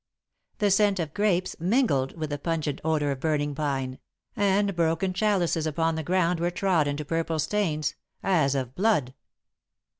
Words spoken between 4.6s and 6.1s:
broken chalices upon the